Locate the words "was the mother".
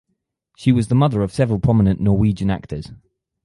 0.71-1.21